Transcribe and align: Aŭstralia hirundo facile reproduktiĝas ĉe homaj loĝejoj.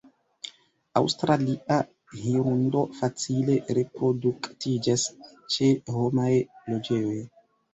Aŭstralia 1.01 1.75
hirundo 2.21 2.81
facile 3.01 3.59
reproduktiĝas 3.79 5.07
ĉe 5.57 5.71
homaj 5.99 6.31
loĝejoj. 6.75 7.17